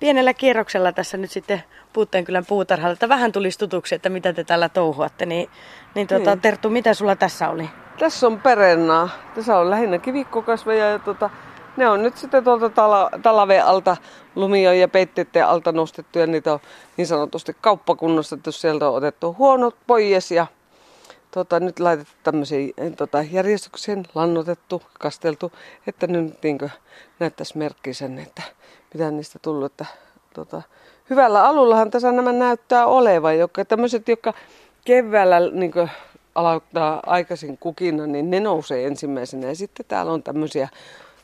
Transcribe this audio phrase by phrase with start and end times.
[0.00, 4.68] pienellä kierroksella tässä nyt sitten Puutteenkylän puutarhalla, että vähän tulisi tutuksi, että mitä te täällä
[4.68, 5.26] touhuatte.
[5.26, 5.50] Niin,
[5.94, 6.40] niin, tuota, niin.
[6.40, 7.70] Terttu, mitä sulla tässä oli?
[7.98, 9.08] Tässä on perennaa.
[9.34, 11.30] Tässä on lähinnä kivikkokasveja ja tuota,
[11.76, 13.96] ne on nyt sitten tuolta tala, talaveen alta,
[14.34, 16.60] lumioon ja peitteiden alta nostettu ja niitä on
[16.96, 18.52] niin sanotusti kauppakunnostettu.
[18.52, 20.46] Sieltä on otettu huonot pois ja
[21.30, 25.52] tota, nyt laitettu tämmöisiin tota, järjestykseen, lannotettu, kasteltu,
[25.86, 26.58] että nyt niin
[27.18, 28.42] näyttäisi merkki sen, että
[28.94, 29.72] mitä niistä tullut.
[29.72, 29.86] Että,
[30.34, 30.62] tota,
[31.10, 34.34] hyvällä alullahan tässä nämä näyttää olevan, jotka tämmöiset, jotka
[34.84, 35.72] keväällä niin
[36.34, 39.46] aloittaa aikaisin kukina, niin ne nousee ensimmäisenä.
[39.46, 40.68] Ja sitten täällä on tämmöisiä,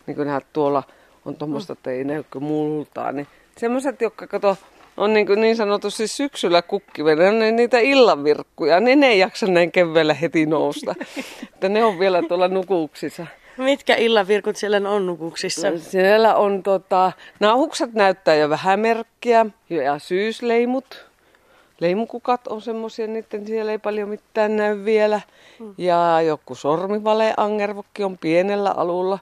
[0.07, 0.83] niin kuin näet tuolla
[1.25, 3.27] on tuommoista, että ei näy multaa, niin
[3.57, 4.57] semmoiset, jotka kato,
[4.97, 9.73] on niin, kuin niin sanotusti syksyllä kukkivena, ne niitä illanvirkkuja, niin ne ei jaksa näin
[9.73, 10.95] keväällä heti nousta.
[11.55, 13.27] että ne on vielä tuolla nukuksissa.
[13.57, 15.71] Mitkä illanvirkut siellä on nukuksissa?
[15.71, 21.07] No, siellä on tota, nauhukset näyttää jo vähän merkkiä ja syysleimut.
[21.81, 25.21] Leimukukat on semmoisia, niiden siellä ei paljon mitään näy vielä.
[25.59, 25.75] Hmm.
[25.79, 29.19] Ja joku sormivale angervokki on pienellä alulla.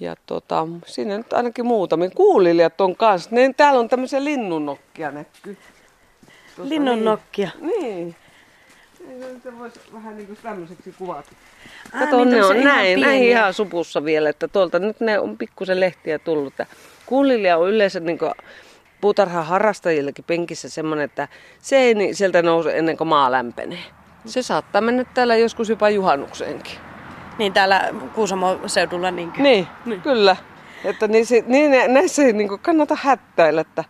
[0.00, 2.10] Ja tota, siinä nyt ainakin muutamia.
[2.10, 3.30] Kuulilijat on kanssa.
[3.32, 5.56] Ne, täällä on tämmöisiä linnunnokkia näkyy.
[6.62, 7.50] Linnunokkia?
[7.60, 8.16] Niin.
[9.08, 9.42] niin.
[9.42, 11.30] Se voisi vähän niin kuin tämmöiseksi kuvata.
[11.92, 15.38] Ah, Kato, niin ne on näin, näin ihan supussa vielä, että tuolta nyt ne on
[15.38, 16.54] pikkusen lehtiä tullut.
[17.06, 18.32] Kuulilija on yleensä niin kuin
[19.00, 23.84] puutarhan harrastajillekin penkissä semmoinen, että se ei niin sieltä nouse ennen kuin maa lämpenee.
[24.26, 26.87] Se saattaa mennä täällä joskus jopa juhannukseenkin.
[27.38, 29.42] Niin täällä Kuusamo-seudulla niinkö?
[29.42, 30.02] Niin, niin.
[30.02, 30.36] kyllä.
[30.84, 33.84] Että niin, niin näissä ei niin kannata hättäillä, että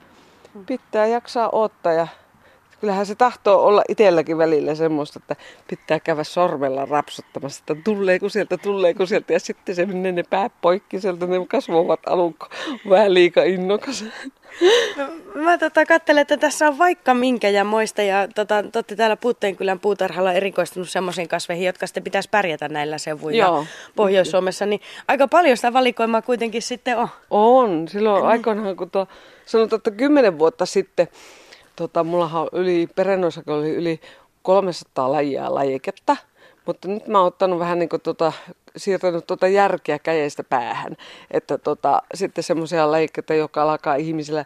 [0.67, 2.07] pitää jaksaa ottaa ja
[2.81, 5.37] kyllähän se tahtoo olla itselläkin välillä semmoista, että
[5.69, 9.33] pitää käydä sormella rapsuttamassa, että tuleeko sieltä, tuleeko sieltä.
[9.33, 12.37] Ja sitten se menee ne pää poikki sieltä, ne kasvavat alun
[12.89, 14.05] vähän liika innokas.
[15.35, 19.81] Mä tota, katselen, että tässä on vaikka minkä ja moista ja tota, totte täällä Puutteenkylän
[19.81, 25.73] puutarhalla erikoistunut semmoisiin kasveihin, jotka sitten pitäisi pärjätä näillä seuvuilla Pohjois-Suomessa, niin aika paljon sitä
[25.73, 27.09] valikoimaa kuitenkin sitten on.
[27.31, 29.07] On, silloin aikoinaan kun tuo,
[29.47, 31.09] sanotaan, että kymmenen vuotta sitten
[31.79, 34.01] tota, mullahan on yli, perennoissakin oli yli
[34.43, 36.17] 300 lajia lajiketta,
[36.67, 38.33] mutta nyt mä oon ottanut vähän niin kuin tota,
[38.77, 40.97] siirtänyt tuota järkeä käjestä päähän.
[41.31, 44.45] Että tota, sitten semmoisia lajikkeita, jotka alkaa ihmisillä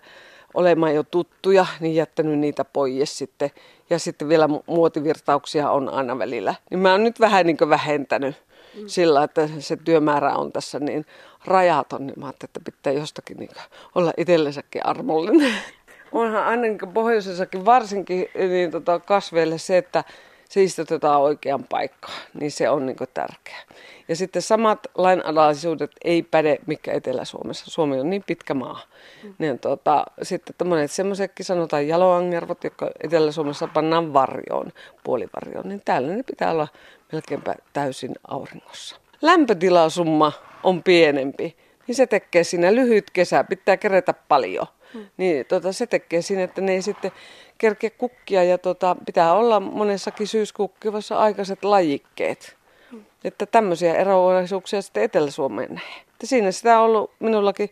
[0.54, 3.50] olemaan jo tuttuja, niin jättänyt niitä pois sitten.
[3.90, 6.54] Ja sitten vielä muotivirtauksia on aina välillä.
[6.70, 8.36] Niin mä oon nyt vähän niin vähentänyt
[8.74, 8.82] mm.
[8.86, 11.06] sillä, että se työmäärä on tässä niin
[11.44, 12.06] rajaton.
[12.06, 13.50] Niin mä ajattelin, että pitää jostakin niin
[13.94, 15.54] olla itsellensäkin armollinen.
[16.12, 20.04] onhan aina niin pohjoisessakin varsinkin niin tota kasveille se, että
[20.48, 23.62] se istutetaan oikean paikkaan, niin se on niin tärkeää.
[24.08, 27.70] Ja sitten samat lainalaisuudet ei päde mikä Etelä-Suomessa.
[27.70, 28.80] Suomi on niin pitkä maa.
[29.22, 29.34] Mm.
[29.38, 34.72] Niin, tota, sitten monet semmoisetkin sanotaan jaloangervot, jotka Etelä-Suomessa pannaan varjoon,
[35.04, 36.68] puolivarjoon, niin täällä ne pitää olla
[37.12, 38.96] melkeinpä täysin auringossa.
[39.22, 41.56] Lämpötilasumma on pienempi,
[41.86, 44.66] niin se tekee siinä lyhyt kesä, pitää kerätä paljon.
[44.94, 45.06] Hmm.
[45.16, 47.12] Niin tota, se tekee siinä, että ne ei sitten
[47.58, 52.56] kerkeä kukkia ja tota, pitää olla monessakin syyskukkivassa aikaiset lajikkeet.
[52.90, 53.04] Hmm.
[53.24, 56.02] Että tämmöisiä eroavaisuuksia sitten Etelä-Suomeen näin.
[56.12, 57.70] Että siinä sitä on ollut minullakin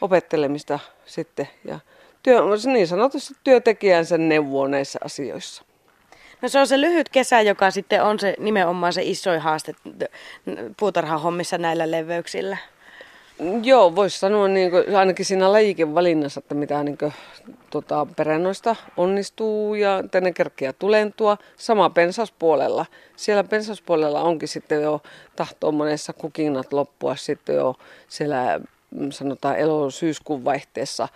[0.00, 1.80] opettelemista sitten ja
[2.22, 5.62] työ, niin sanotusti työntekijänsä neuvoa näissä asioissa.
[6.42, 9.74] No se on se lyhyt kesä, joka sitten on se nimenomaan se isoin haaste
[10.76, 12.56] puutarhahommissa näillä leveyksillä.
[13.62, 17.12] Joo, voisi sanoa niin kuin, ainakin siinä lajikin valinnassa, että mitä niin kuin,
[17.70, 21.36] tota, perennoista onnistuu ja tänne kerkeä tulentua.
[21.56, 22.86] Sama pensaspuolella.
[23.16, 25.02] Siellä pensaspuolella onkin sitten jo
[25.36, 27.74] tahtoo monessa kukinnat loppua sitten jo
[28.08, 28.60] siellä
[28.90, 31.08] mm, sanotaan elo-syyskuun vaihteessa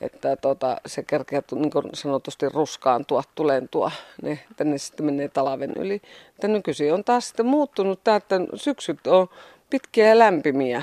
[0.00, 3.90] että tota, se kerkeä niin sanotusti ruskaantua, tulentua,
[4.22, 6.02] ne, tänne sitten menee talven yli.
[6.28, 9.28] Että nykyisin on taas sitten muuttunut tämä, että syksyt on
[9.70, 10.82] pitkiä ja lämpimiä.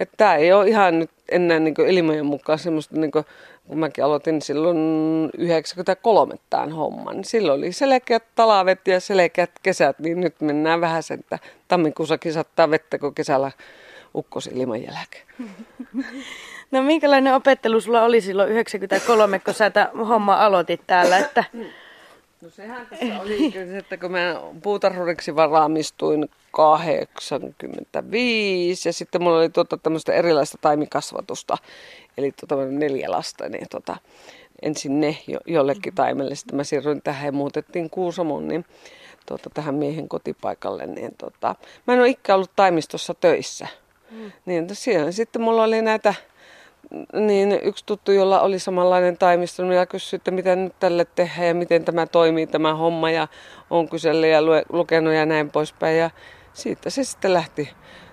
[0.00, 3.24] Että tämä ei ole ihan nyt enää niin ilmojen mukaan semmoista, niin kuin,
[3.68, 4.78] kun mäkin aloitin silloin
[5.38, 7.16] 93 tämän homman.
[7.16, 11.38] Niin silloin oli selkeät talavet ja selkeät kesät, niin nyt mennään vähän sen, että
[11.68, 13.50] tammikuussakin saattaa vettä, kun kesällä
[14.14, 15.26] ukkosi ilman jälkeen.
[16.70, 19.70] No minkälainen opettelu sulla oli silloin 93, kun sä
[20.08, 21.18] homma aloitit täällä?
[21.18, 21.44] Että...
[22.42, 29.76] No sehän tässä oli, että kun mä puutarhuriksi varaamistuin 85 ja sitten mulla oli tuota
[29.76, 31.56] tämmöistä erilaista taimikasvatusta,
[32.18, 33.96] eli tuota neljä lasta, niin tuota,
[34.62, 38.64] ensin ne jo, jollekin taimelle, sitten mä siirryin tähän ja muutettiin Kuusamon, niin
[39.26, 41.54] tuota, tähän miehen kotipaikalle, niin tuota,
[41.86, 43.68] mä en ole ikään ollut taimistossa töissä.
[44.10, 44.32] Mm.
[44.46, 46.14] Niin siellä sitten mulla oli näitä
[47.12, 51.54] niin yksi tuttu, jolla oli samanlainen taimisto, niin kysyi, että mitä nyt tälle tehdään ja
[51.54, 53.28] miten tämä toimii tämä homma ja
[53.70, 54.40] on kyselle ja
[54.72, 55.98] lukenut ja näin poispäin.
[55.98, 56.10] Ja
[56.52, 57.70] siitä se sitten lähti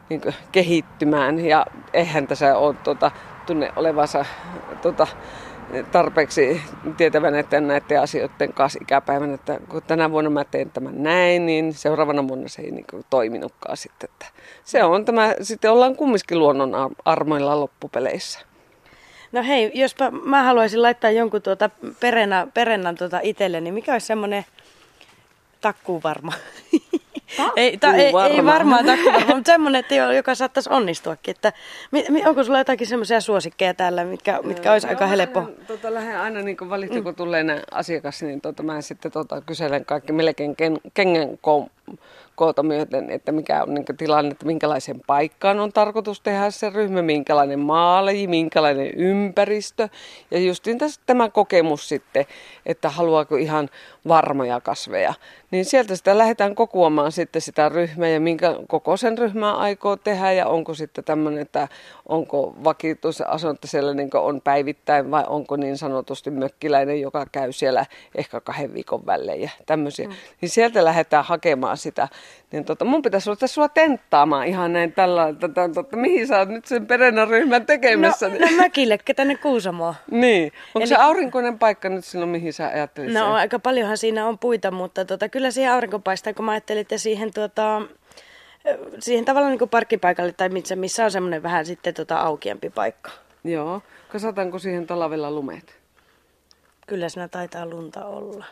[0.10, 0.22] niin
[0.52, 3.12] kehittymään ja eihän tässä ole tuota,
[3.46, 4.26] tunne olevansa
[4.82, 5.08] tuota,
[5.92, 6.62] tarpeeksi
[6.98, 11.74] tietävän, että näiden asioiden kanssa ikäpäivänä, että kun tänä vuonna mä teen tämän näin, niin
[11.74, 14.10] seuraavana vuonna se ei niin kuin toiminutkaan sitten.
[14.14, 14.26] Että
[14.64, 18.40] se on tämä, sitten ollaan kumminkin luonnon armoilla loppupeleissä.
[19.32, 21.70] No hei, jospa mä haluaisin laittaa jonkun tuota
[22.00, 24.46] perenä, perennan tuota itselle, niin mikä olisi semmoinen
[25.62, 26.34] takkuun varma?
[27.56, 31.36] ei, ta, ei, ei varmaan takku varma, mutta semmoinen, että joka saattaisi onnistuakin.
[31.36, 31.54] Että,
[31.92, 35.40] mi, mi, onko sulla jotakin semmoisia suosikkeja täällä, mitkä, mitkä olisi aika helppo?
[35.40, 37.04] Lähden, tota, lähden aina niin valittu, mm.
[37.04, 41.38] kun tulee asiakas, niin tota, mä sitten tota, kyselen kaikki melkein ken, kengen
[42.38, 47.02] koota myöten, että mikä on niin tilanne, että minkälaisen paikkaan on tarkoitus tehdä se ryhmä,
[47.02, 49.90] minkälainen maalaji, minkälainen ympäristö.
[50.32, 52.26] Ja justiin tässä tämä kokemus sitten,
[52.66, 53.70] että haluaako ihan
[54.08, 55.14] varmoja kasveja.
[55.52, 60.32] Niin sieltä sitä lähdetään kokoamaan sitten sitä ryhmää ja minkä koko sen ryhmää aikoo tehdä
[60.32, 61.68] ja onko sitten tämmöinen, että
[62.06, 67.86] onko vakituus asunto siellä niin on päivittäin vai onko niin sanotusti mökkiläinen, joka käy siellä
[68.16, 70.08] ehkä kahden viikon välein ja tämmöisiä.
[70.08, 70.14] Mm.
[70.42, 72.08] Niin sieltä lähdetään hakemaan sitä.
[72.52, 75.48] Niin tota, mun pitäisi ruveta sua tenttaamaan ihan näin tällä, että,
[75.82, 76.88] että mihin sä oot nyt sen
[77.30, 78.30] ryhmän tekemässä.
[78.30, 79.96] No, no mökille, tänne Kuusamoa.
[80.12, 80.44] Niin.
[80.68, 80.88] Onko Eli...
[80.88, 83.30] se aurinkoinen paikka nyt silloin, mihin sä ajattelit No sen?
[83.32, 86.98] aika paljonhan siinä on puita, mutta tota, kyllä siihen aurinko paistaa, kun mä ajattelin, että
[86.98, 87.82] siihen tuota,
[89.00, 93.12] siihen tavallaan niin kuin parkkipaikalle tai missä, missä on semmoinen vähän sitten tota aukiampi paikka.
[93.44, 93.82] Joo.
[94.10, 95.78] Kasataanko siihen talvella lumet?
[96.88, 98.46] Kyllä siinä taitaa lunta olla.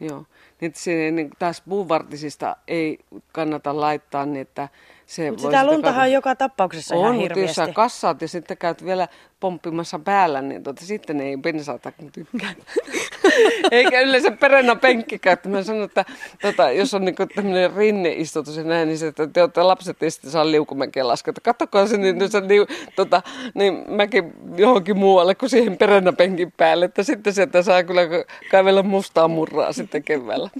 [0.00, 0.24] Joo.
[0.60, 2.98] Niin, se, niin taas puuvartisista ei
[3.32, 4.68] kannata laittaa, niin että
[5.06, 7.40] se Mutta sitä luntahan on joka tapauksessa on, ihan hirveästi.
[7.40, 9.08] jos sä kassaat ja sitten käyt vielä
[9.40, 12.54] pomppimassa päällä, niin tuota, sitten ei pensaata tykkää.
[13.70, 15.36] Eikä yleensä perennä penkkikään.
[15.46, 16.04] Mä sanon, että
[16.42, 20.10] tota, jos on niinku tämmöinen rinneistutus ja näin, niin se, että te olette lapset ei
[20.10, 21.40] sitten saa liukumäkeä lasketa.
[21.40, 22.66] Katsokaa se, niin, se, niin,
[22.96, 23.22] tota,
[23.54, 26.84] niin mäkin johonkin muualle kuin siihen perennä penkin päälle.
[26.84, 28.02] Että sitten sieltä saa kyllä
[28.50, 30.50] kaivella mustaa murraa sitten keväällä.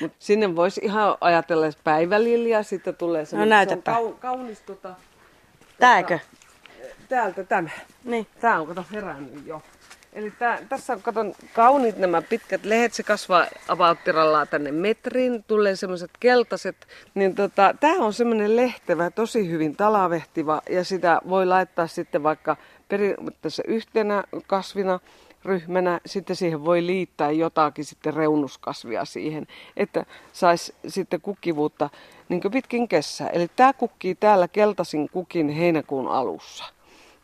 [0.00, 4.60] Mut sinne voisi ihan ajatella, että päivälilja, sitten tulee se, no, se on kau, kaunis
[4.60, 4.94] tota,
[5.78, 6.18] Tääkö?
[6.18, 6.42] Tota,
[7.08, 7.68] täältä tämä.
[8.04, 8.26] Niin.
[8.40, 9.62] Tää on kato herännyt jo.
[10.12, 15.76] Eli tää, tässä on katon kauniit nämä pitkät lehet, se kasvaa avauttirallaan tänne metrin, tulee
[15.76, 16.76] semmoiset keltaiset,
[17.14, 20.62] niin tota, tämä on semmoinen lehtevä, tosi hyvin talavehtiva.
[20.70, 22.56] Ja sitä voi laittaa sitten vaikka
[22.88, 25.00] periaatteessa yhtenä kasvina
[25.44, 31.90] ryhmänä, sitten siihen voi liittää jotakin sitten reunuskasvia siihen, että saisi sitten kukkivuutta
[32.28, 33.28] niin pitkin kesää.
[33.28, 36.64] Eli tämä kukkii täällä keltaisin kukin heinäkuun alussa.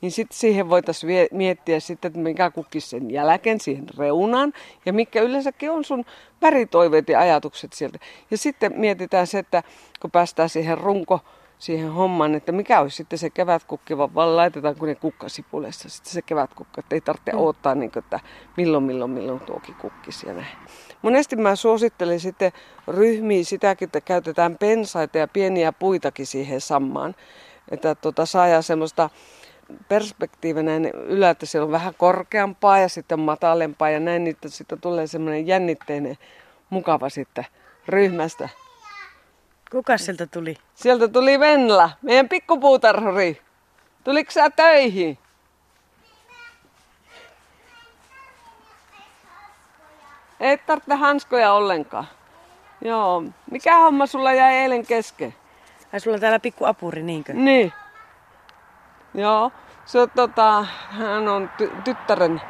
[0.00, 4.52] Niin sitten siihen voitaisiin miettiä sitten, että mikä kukkisi sen jälkeen siihen reunaan
[4.86, 6.04] ja mikä yleensäkin on sun
[6.42, 7.98] väritoiveet ja ajatukset sieltä.
[8.30, 9.62] Ja sitten mietitään se, että
[10.00, 11.20] kun päästään siihen runko
[11.58, 16.22] siihen hommaan, että mikä olisi sitten se kevätkukki, vaan laitetaan kun ne kukkasipulessa sitten se
[16.22, 17.38] kevätkukka, että ei tarvitse mm.
[17.38, 18.20] odottaa, niin kuin, että
[18.56, 20.46] milloin, milloin, milloin tuokin kukkisi ja näin.
[21.02, 22.52] Monesti mä suosittelen sitten
[22.88, 27.14] ryhmiä sitäkin, että käytetään pensaita ja pieniä puitakin siihen sammaan,
[27.70, 29.10] että tota, saadaan semmoista
[29.88, 35.06] perspektiivi näin ylältä, siellä on vähän korkeampaa ja sitten matalempaa ja näin, niin sitten tulee
[35.06, 36.18] semmoinen jännitteinen,
[36.70, 37.46] mukava sitten
[37.88, 38.48] ryhmästä.
[39.70, 40.56] Kuka sieltä tuli?
[40.74, 43.42] Sieltä tuli Venla, meidän pikkupuutarhuri.
[44.04, 45.18] Tuliko sä töihin?
[50.40, 52.08] Ei tarvitse hanskoja ollenkaan.
[52.80, 53.22] Joo.
[53.50, 55.34] Mikä homma sulla jäi eilen kesken?
[55.92, 57.34] Ai sulla on täällä pikku apuri, niinkö?
[57.34, 57.72] Niin.
[59.14, 59.52] Joo.
[59.86, 62.42] Se on tota, hän on ty- tyttären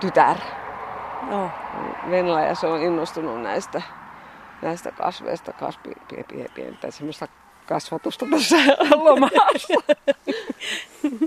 [0.00, 0.36] tytär.
[1.30, 1.50] Joo.
[2.10, 3.82] Venla ja se on innostunut näistä
[4.62, 5.92] näistä kasveista kasvi,
[6.54, 7.28] pientä semmoista
[7.66, 8.56] kasvatusta tässä
[9.04, 9.74] lomassa.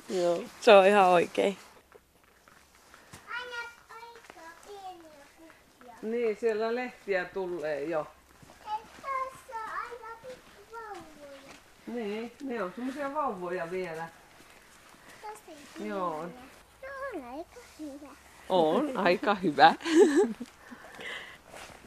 [0.09, 0.39] Joo.
[0.61, 1.57] Se on ihan oikein.
[6.01, 8.07] Niin, siellä lehtiä tulee jo.
[11.87, 14.07] Niin, ne on semmoisia vauvoja vielä.
[15.85, 16.25] Joo.
[16.81, 18.09] No on aika hyvä.
[18.49, 19.73] On aika hyvä.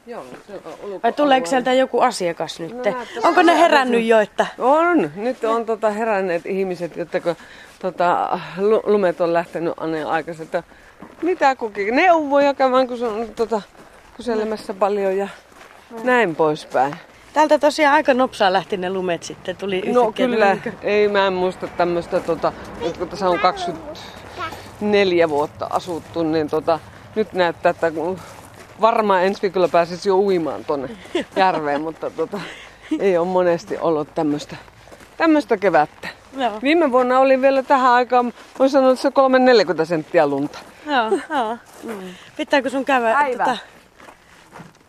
[0.09, 0.53] Joo, se
[0.83, 2.75] on Vai tuleeko sieltä joku asiakas nyt?
[2.75, 2.83] No,
[3.23, 4.21] Onko ne herännyt jo?
[4.21, 4.47] Että...
[4.59, 5.11] On.
[5.17, 7.37] Nyt on tota, heränneet ihmiset, että kun
[7.79, 8.39] tota,
[8.85, 10.63] lumet on lähtenyt aneen aikaisin, että
[11.23, 13.63] mitä kukin neuvoja käydään, kun se on tota,
[14.17, 15.29] kyselemässä paljon ja
[15.91, 15.99] no.
[16.05, 16.95] näin poispäin.
[17.33, 21.69] Täältä tosiaan aika nopsaa lähti ne lumet sitten, tuli No kyllä, ei mä en muista
[21.69, 22.53] tämmöistä, tota,
[22.99, 24.01] kun tässä on 20
[24.81, 26.81] neljä vuotta asuttu, niin tota,
[27.15, 27.93] nyt näyttää, että
[28.81, 30.89] varmaan ensi viikolla pääsisi jo uimaan tuonne
[31.37, 32.41] järveen, mutta tota,
[32.99, 34.57] ei ole monesti ollut tämmöistä
[35.19, 36.09] tämmöistä kevättä.
[36.37, 36.53] Joo.
[36.63, 39.09] Viime vuonna oli vielä tähän aikaan, voin sanoa, että se
[39.83, 40.59] 3-40 senttiä lunta.
[40.87, 41.59] Joo, joo.
[41.85, 42.15] Mm.
[42.37, 43.13] Pitääkö sun käydä?
[43.13, 43.45] Päivä.
[43.45, 43.59] Tota...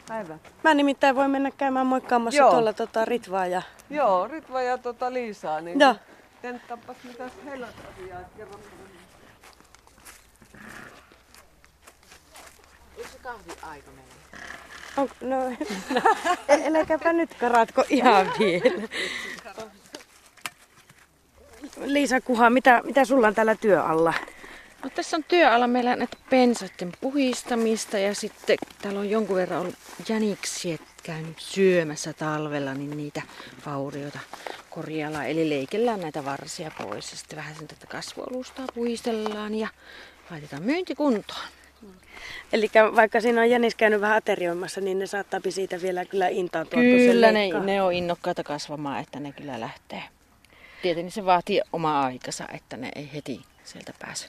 [0.09, 0.37] Päivä.
[0.63, 2.51] Mä nimittäin voin mennä käymään moikkaamassa joo.
[2.51, 3.61] tuolla tota, Ritvaa ja...
[3.89, 5.61] Joo, Ritvaa ja tota, Liisaa.
[5.61, 5.95] Niin joo.
[6.41, 8.59] Tenttaapas mitä heillä asiaa kerran.
[12.97, 14.13] Eikö se kahvi aika mennä?
[14.97, 15.37] On, no,
[17.05, 18.87] no, nyt karatko ihan vielä.
[21.85, 24.13] Liisa Kuha, mitä, mitä sulla on täällä työalla?
[24.83, 29.75] No, tässä on työalla meillä näitä pensaiden puhistamista ja sitten täällä on jonkun verran ollut
[30.09, 33.21] jäniksiä käynyt syömässä talvella, niin niitä
[33.65, 34.19] vaurioita
[34.69, 35.27] korjaillaan.
[35.27, 39.67] Eli leikellään näitä varsia pois ja sitten vähän sen tätä kasvualustaa puhistellaan ja
[40.31, 41.47] laitetaan myyntikuntoon.
[42.53, 46.79] Eli vaikka siinä on jänis käynyt vähän aterioimassa, niin ne saattaa siitä vielä kyllä intaantua.
[46.79, 50.03] Kyllä, ne, ne on innokkaita kasvamaan, että ne kyllä lähtee.
[50.81, 54.27] Tietenkin se vaatii oma aikansa, että ne ei heti sieltä pääse.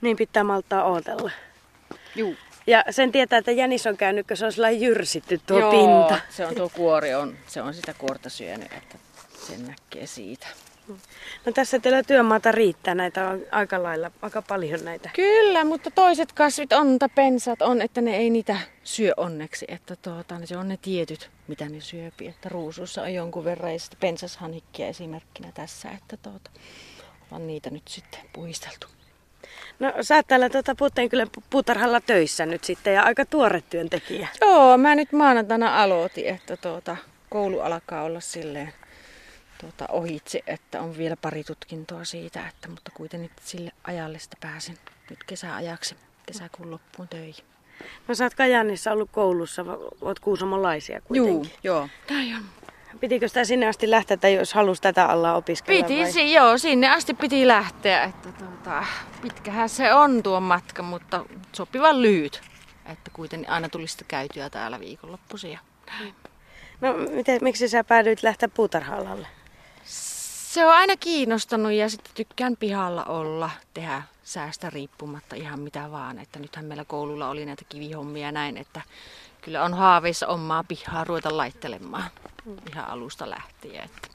[0.00, 1.30] Niin pitää maltaa ootella.
[2.16, 2.36] Juu.
[2.66, 6.20] Ja sen tietää, että jänis on käynyt, kun se on sellainen jyrsitty tuo Joo, pinta.
[6.30, 8.98] se on tuo kuori, on, se on sitä kuorta syönyt, että
[9.46, 10.46] sen näkee siitä.
[11.46, 15.10] No tässä teillä työmaata riittää, näitä on aika lailla, aika paljon näitä.
[15.14, 19.64] Kyllä, mutta toiset kasvit on, tai pensat on, että ne ei niitä syö onneksi.
[19.68, 22.28] Että tuota, se on ne tietyt, mitä ne syöpi.
[22.28, 26.50] Että ruusussa on jonkun verran ja sitten pensashanikkia esimerkkinä tässä, että tuota,
[27.30, 28.86] on niitä nyt sitten puhisteltu.
[29.78, 30.74] No sä oot täällä tuota,
[31.10, 34.28] kyllä puutarhalla töissä nyt sitten ja aika tuore työntekijä.
[34.40, 36.96] Joo, mä nyt maanantaina aloitin, että tuota,
[37.30, 38.72] koulu alkaa olla silleen
[39.60, 44.78] tuota, ohitse, että on vielä pari tutkintoa siitä, että, mutta kuitenkin sille ajalle sitä pääsin
[45.10, 47.44] nyt kesäajaksi, kesäkuun loppuun töihin.
[48.08, 49.64] No sä oot Kajaanissa ollut koulussa,
[50.00, 51.50] oot kuusamolaisia kuitenkin.
[51.62, 51.88] Joo, joo.
[52.10, 52.42] Näin on.
[53.00, 55.86] Pitikö sitä sinne asti lähteä, tai jos halusi tätä alla opiskella?
[55.86, 56.32] Piti, vai?
[56.32, 58.04] joo, sinne asti piti lähteä.
[58.04, 58.84] Että tuota,
[59.22, 62.40] pitkähän se on tuo matka, mutta sopivan lyhyt.
[62.86, 65.58] Että kuitenkin aina tuli sitä käytyä täällä viikonloppuisia.
[66.80, 69.26] No, miten, miksi sä päädyit lähteä puutarha-alalle?
[69.84, 76.18] Se on aina kiinnostanut ja sitten tykkään pihalla olla, tehdä säästä riippumatta ihan mitä vaan.
[76.18, 78.80] Että nythän meillä koululla oli näitä kivihommia näin, että
[79.46, 82.10] kyllä on haaveissa omaa pihaa ruveta laittelemaan
[82.72, 83.84] ihan alusta lähtien.
[83.84, 84.08] Että.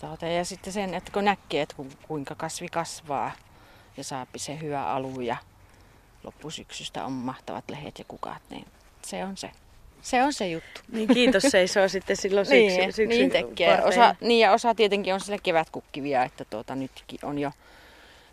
[0.00, 1.74] Tuota, ja sitten sen, että kun näkee, että
[2.08, 3.30] kuinka kasvi kasvaa
[3.96, 5.36] ja saapi se hyvä alu ja
[6.24, 8.66] loppusyksystä on mahtavat lehet ja kukat, niin
[9.02, 9.50] se on se.
[10.02, 10.80] Se on se juttu.
[10.92, 13.84] Niin kiitos seisoo sitten silloin syksy, niin, syksy niin tekee.
[13.84, 17.50] Osa, niin ja osa tietenkin on sillä kevätkukkivia, että tuota, nytkin on jo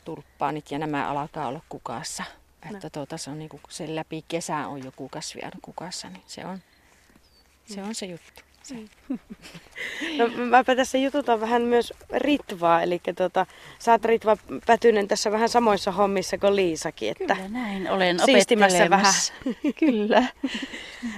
[0.06, 2.24] tulppaanit ja nämä alkaa olla kukassa.
[2.66, 2.72] No.
[2.76, 6.24] Että tuota, se on niin kuin, sen läpi kesää on joku kasvi aina kukassa, niin
[6.28, 6.62] se on
[7.66, 8.42] se, on se juttu.
[8.68, 8.76] Se.
[10.18, 13.46] No, mäpä tässä jututan vähän myös Ritvaa, eli tota,
[13.80, 17.12] sä oot Ritva Pätynen tässä vähän samoissa hommissa kuin Liisakin.
[17.12, 18.90] Että Kyllä näin, olen opettelemassa.
[18.90, 19.14] vähän.
[19.80, 20.24] Kyllä.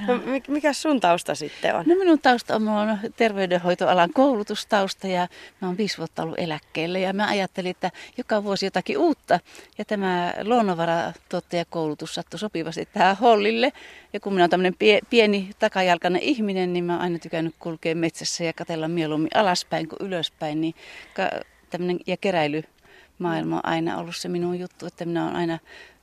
[0.07, 1.85] No, mikä sun tausta sitten on?
[1.87, 5.27] No minun tausta on, on terveydenhoitoalan koulutustausta ja
[5.61, 9.39] mä oon viisi vuotta ollut eläkkeellä ja mä ajattelin, että joka vuosi jotakin uutta
[9.77, 13.71] ja tämä luonnonvaratuottajakoulutus sattui sopivasti tähän hollille.
[14.13, 17.95] Ja kun minä olen tämmöinen pie, pieni takajalkainen ihminen, niin mä oon aina tykännyt kulkea
[17.95, 20.61] metsässä ja katella mieluummin alaspäin kuin ylöspäin.
[20.61, 20.75] Niin
[21.13, 21.29] ka,
[21.69, 25.59] tämmönen, ja keräilymaailma on aina ollut se minun juttu, että minä olen aina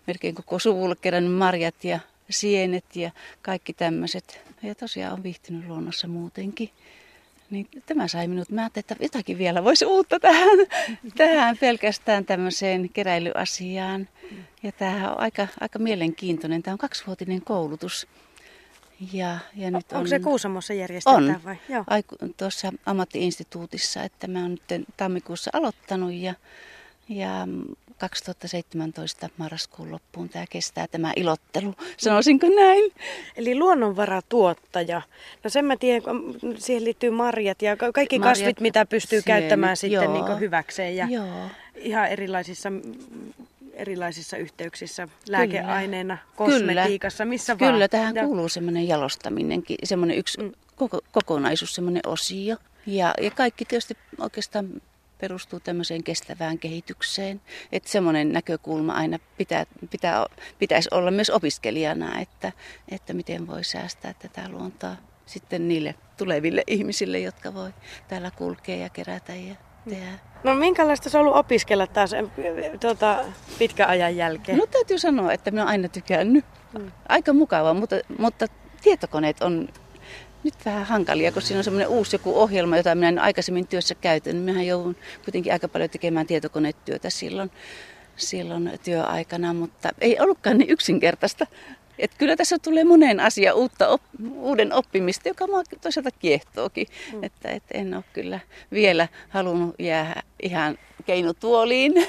[0.06, 2.00] melkein koko suvulle kerännyt marjat ja
[2.30, 3.10] sienet ja
[3.42, 4.40] kaikki tämmöiset.
[4.62, 6.70] Ja tosiaan on viihtynyt luonnossa muutenkin.
[7.50, 10.58] Niin tämä sai minut, mä ajattelin, että jotakin vielä voisi uutta tähän,
[11.16, 14.08] tähän pelkästään tämmöiseen keräilyasiaan.
[14.62, 16.62] Ja tämä on aika, aika mielenkiintoinen.
[16.62, 18.06] Tämä on kaksivuotinen koulutus.
[19.12, 21.56] Ja, ja nyt on, Onko se Kuusamossa järjestetään on, vai?
[21.68, 21.84] Joo.
[21.86, 26.34] Aiku, tuossa ammattiinstituutissa, että mä oon nyt tammikuussa aloittanut ja,
[27.08, 27.48] ja
[27.98, 32.92] 2017 marraskuun loppuun tämä kestää tämä ilottelu, sanoisinko näin.
[33.36, 35.02] Eli luonnonvaratuottaja.
[35.44, 36.02] No sen mä tiedän,
[36.58, 40.96] siihen liittyy marjat ja kaikki marjat, kasvit, mitä pystyy sienit, käyttämään sitten niin hyväkseen.
[40.96, 41.48] Ja joo.
[41.74, 42.68] Ihan erilaisissa
[43.76, 46.36] erilaisissa yhteyksissä, lääkeaineena, Kyllä.
[46.36, 47.74] kosmetiikassa, missä Kyllä, vaan.
[47.74, 48.24] Kyllä, tähän ja...
[48.24, 50.52] kuuluu semmoinen jalostaminenkin, semmoinen yksi mm.
[50.76, 52.56] koko, kokonaisuus, semmoinen osio.
[52.86, 54.82] Ja, ja kaikki tietysti oikeastaan
[55.18, 57.40] perustuu tämmöiseen kestävään kehitykseen.
[57.72, 60.26] Että semmoinen näkökulma aina pitää, pitää,
[60.58, 62.52] pitäisi olla myös opiskelijana, että,
[62.88, 67.70] että miten voi säästää tätä luontoa sitten niille tuleville ihmisille, jotka voi
[68.08, 69.54] täällä kulkea ja kerätä ja
[69.86, 69.96] Ja...
[70.44, 72.10] No minkälaista se on ollut opiskella taas
[72.80, 73.24] tuota,
[73.58, 74.58] pitkän ajan jälkeen?
[74.58, 76.44] No täytyy sanoa, että minä olen aina tykännyt.
[76.78, 76.92] Mm.
[77.08, 78.46] Aika mukavaa, mutta, mutta
[78.82, 79.68] tietokoneet on
[80.44, 83.94] nyt vähän hankalia, kun siinä on semmoinen uusi joku ohjelma, jota minä en aikaisemmin työssä
[83.94, 84.36] käytän.
[84.36, 87.50] Minähän joudun kuitenkin aika paljon tekemään tietokonetyötä silloin,
[88.16, 91.46] silloin työaikana, mutta ei ollutkaan niin yksinkertaista.
[91.98, 94.02] Et kyllä tässä tulee moneen asia uutta op,
[94.34, 96.86] uuden oppimista, joka minua toisaalta kiehtookin.
[97.12, 97.24] Mm.
[97.24, 98.40] Että et en ole kyllä
[98.72, 101.94] vielä halunnut jäädä ihan keinutuoliin.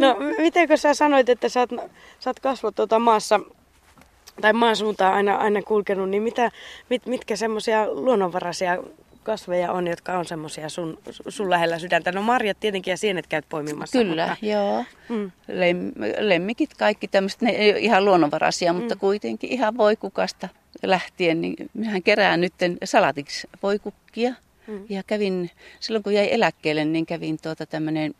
[0.00, 1.70] no, miten sä sanoit, että sä oot,
[2.20, 3.40] sä oot kasvot tuota maassa
[4.40, 6.50] tai maan suuntaan aina, aina kulkenut, niin mitä,
[6.90, 8.78] mit, mitkä semmoisia luonnonvaraisia
[9.22, 10.98] kasveja on, jotka on semmoisia sun,
[11.28, 12.12] sun lähellä sydäntä?
[12.12, 13.98] No marjat tietenkin ja sienet käyt poimimassa.
[13.98, 14.46] Kyllä, mutta...
[14.46, 14.84] joo.
[15.08, 15.32] Mm.
[15.48, 18.78] Lem, lemmikit, kaikki tämmöiset, ne ei ole ihan luonnonvaraisia, mm.
[18.78, 20.48] mutta kuitenkin ihan voikukasta
[20.82, 22.52] lähtien, niin minähän kerään nyt
[22.84, 24.34] salatiksi voikukkia.
[24.66, 24.84] Mm.
[24.88, 25.50] Ja kävin,
[25.80, 27.64] silloin kun jäi eläkkeelle, niin kävin tuota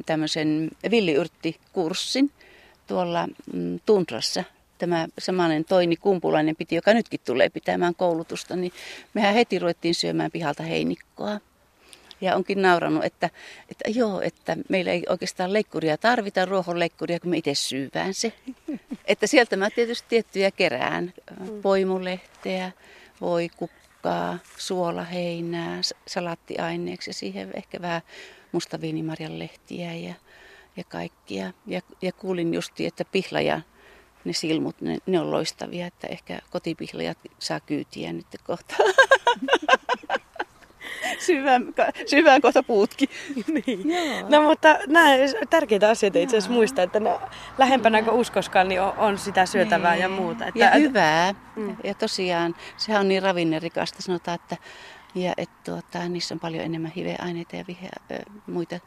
[0.06, 2.30] tämmöisen villiyrttikurssin
[2.86, 4.44] tuolla mm, Tundrassa
[4.82, 8.72] tämä samanen Toini Kumpulainen piti, joka nytkin tulee pitämään koulutusta, niin
[9.14, 11.40] mehän heti ruvettiin syömään pihalta heinikkoa.
[12.20, 13.30] Ja onkin nauranut, että,
[13.70, 18.32] että joo, että meillä ei oikeastaan leikkuria tarvita, ruohonleikkuria, kun me itse syyvään se.
[19.04, 21.12] Että sieltä mä tietysti tiettyjä kerään.
[21.62, 22.72] Poimulehteä,
[23.20, 28.02] voikukkaa, suolaheinää, salaattiaineeksi ja siihen ehkä vähän
[28.52, 30.14] mustaviinimarjan lehtiä ja,
[30.76, 31.52] ja kaikkia.
[31.66, 33.60] Ja, ja kuulin justi, että pihlaja
[34.24, 38.74] ne silmut, ne, ne on loistavia, että ehkä kotipihlajat saa kyytiä nyt kohta.
[41.26, 41.74] syvään,
[42.06, 43.08] syvään kohta puutkin.
[43.66, 43.82] niin.
[44.28, 45.08] No mutta nämä
[45.50, 47.18] tärkeitä asioita itse asiassa muistaa, että ne,
[47.58, 50.02] lähempänä kuin uskoskaan niin on, on sitä syötävää niin.
[50.02, 50.46] ja muuta.
[50.46, 51.34] Että, ja hyvää.
[51.56, 51.76] Mm.
[51.84, 54.56] Ja tosiaan, sehän on niin ravinnerikasta, sanotaan, että
[55.14, 57.88] ja et, tuota, niissä on paljon enemmän hiveaineita ja vihe,
[58.46, 58.80] muita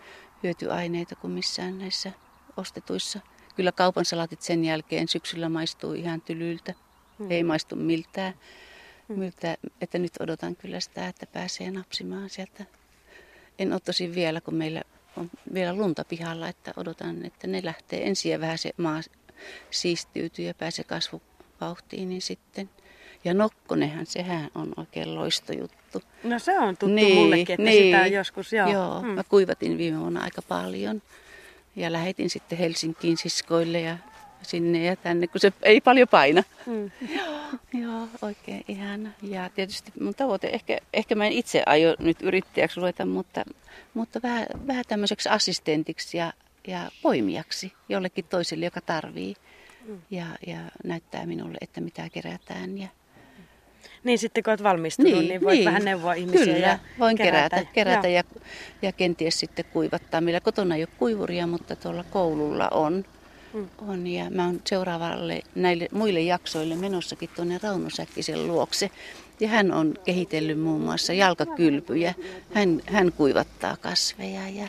[0.44, 2.12] hyötyaineita kuin missään näissä
[2.58, 3.20] ostetuissa
[3.56, 6.74] Kyllä kaupan salatit sen jälkeen syksyllä maistuu ihan tylyltä.
[7.20, 7.32] Mm.
[7.32, 8.34] Ei maistu miltään.
[9.08, 9.20] Mm.
[9.20, 12.66] miltä, että nyt odotan kyllä sitä, että pääsee napsimaan sieltä.
[13.60, 14.82] En ole tosi vielä, kun meillä
[15.18, 19.02] on vielä lunta pihalla, että odotan, että ne lähtee ensin ja vähän se maa
[19.72, 22.70] siistiytyy ja pääsee kasvuvauhtiin, niin sitten.
[23.24, 26.02] Ja nokkonehan, sehän on oikein loistojuttu.
[26.24, 28.70] No se on tuttu niin, mullekin, että niin, sitä joskus, joo.
[28.70, 29.10] Joo, hmm.
[29.10, 31.02] mä kuivatin viime vuonna aika paljon.
[31.76, 33.98] Ja lähetin sitten Helsinkiin siskoille ja
[34.42, 36.44] sinne ja tänne, kun se ei paljon paina.
[36.66, 36.92] Mm.
[37.16, 37.40] joo,
[37.84, 39.10] joo, oikein ihana.
[39.22, 43.44] Ja tietysti mun tavoite, ehkä, ehkä mä en itse aio nyt yrittäjäksi ruveta, mutta,
[43.94, 46.34] mutta vähän, vähän tämmöiseksi assistentiksi ja,
[46.68, 49.36] ja poimijaksi jollekin toiselle, joka tarvii.
[49.88, 50.02] Mm.
[50.12, 52.88] Ja, ja näyttää minulle, että mitä kerätään ja
[54.06, 55.66] niin sitten kun olet valmistunut, niin, niin voit niin.
[55.66, 58.24] vähän neuvoa ihmisiä Kyllä, ja voin kerätä, kerätä, kerätä ja,
[58.82, 60.22] ja kenties sitten kuivattaa.
[60.22, 63.06] Meillä kotona ei ole kuivuria, mutta tuolla koululla on.
[63.54, 63.68] Mm.
[63.88, 68.90] on ja mä oon seuraavalle näille muille jaksoille menossakin tuonne Rauno Säkkisen luokse.
[69.40, 72.14] Ja hän on kehitellyt muun muassa jalkakylpyjä.
[72.54, 74.68] Hän, hän kuivattaa kasveja ja,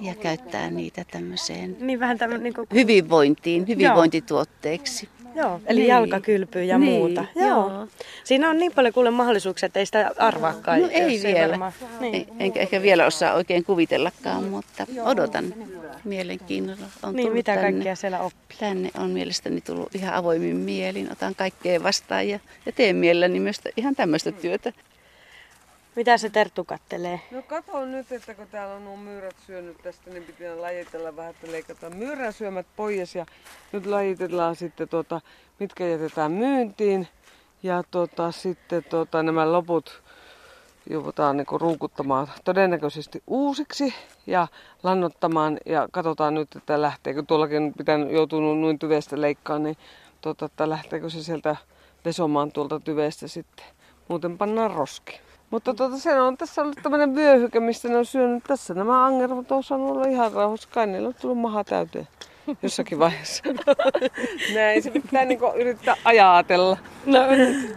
[0.00, 2.66] ja käyttää niitä tämmöiseen niin vähän tämän, niin kuin...
[2.74, 5.08] hyvinvointiin, hyvinvointituotteeksi.
[5.12, 5.19] Joo.
[5.34, 5.88] Joo, eli niin.
[5.88, 6.92] jalkakylpyä ja niin.
[6.92, 7.24] muuta.
[7.36, 7.48] Joo.
[7.48, 7.88] Joo.
[8.24, 10.82] Siinä on niin paljon kuule mahdollisuuksia, että ei sitä arvaakaan.
[10.82, 11.72] No ei vielä.
[12.00, 12.26] Niin.
[12.38, 15.54] Enkä ehkä vielä osaa oikein kuvitellakaan, mutta odotan
[16.04, 16.86] mielenkiinnolla.
[17.02, 18.58] On niin, mitä tänne, kaikkea siellä oppii?
[18.58, 21.12] Tänne on mielestäni tullut ihan avoimin mielin.
[21.12, 24.72] Otan kaikkea vastaan ja, ja teen mielelläni myös ihan tämmöistä työtä.
[25.96, 27.20] Mitä se Terttu kattelee?
[27.30, 31.30] No kato nyt, että kun täällä on nuo myyrät syönyt tästä, niin pitää lajitella vähän,
[31.30, 33.26] että leikataan myyräsyömät pois ja
[33.72, 35.20] nyt lajitellaan sitten tuota,
[35.60, 37.08] mitkä jätetään myyntiin.
[37.62, 40.02] Ja tuota, sitten tuota, nämä loput
[40.90, 43.94] joudutaan niinku ruukuttamaan todennäköisesti uusiksi
[44.26, 44.48] ja
[44.82, 49.76] lannottamaan ja katsotaan nyt, että lähteekö tuollakin pitää joutunut noin tyvestä leikkaan, niin
[50.20, 51.56] tuota, että lähteekö se sieltä
[52.04, 53.66] vesomaan tuolta tyvestä sitten.
[54.08, 55.20] Muuten pannaan roski.
[55.50, 58.44] Mutta tuota, se on tässä ollut tämmöinen vyöhyke, mistä ne on syönyt.
[58.44, 60.68] Tässä nämä angervat on saanut olla ihan rauhassa.
[60.72, 62.08] Kai niillä on tullut maha täyteen
[62.62, 63.42] jossakin vaiheessa.
[64.54, 66.76] Näin, se pitää niinku yrittää ajatella.
[67.06, 67.18] No,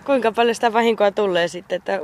[0.06, 2.00] kuinka paljon sitä vahinkoa tulee sitten, että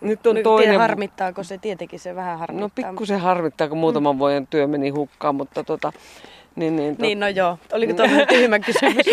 [0.00, 0.78] nyt on toinen...
[0.80, 1.58] Harmittaako se?
[1.58, 2.60] Tietenkin se vähän harmittaa.
[2.60, 5.92] No pikkusen harmittaa, kun muutaman vuoden työ meni hukkaan, mutta tota,
[6.58, 7.02] niin, niin, tot...
[7.02, 7.58] niin, no joo.
[7.72, 9.06] Oliko tuo tyhmä kysymys?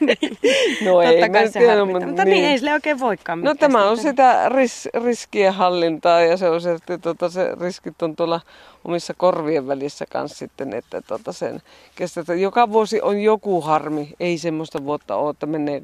[0.00, 0.38] niin.
[0.84, 2.34] No ei, mä tiedä, mutta, mutta niin.
[2.34, 6.60] niin, ei sille oikein voikaan No tämä on sitä ris, riskien hallintaa ja se on
[6.60, 8.40] se, että tota, se riskit on tuolla
[8.84, 11.62] omissa korvien välissä kanssa sitten, että tota sen
[11.94, 12.40] kestetään.
[12.40, 15.82] Joka vuosi on joku harmi, ei semmoista vuotta ole, että menee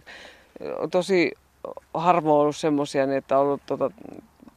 [0.91, 1.33] tosi
[1.95, 3.91] harvoin ollut semmoisia, niin että on ollut tota,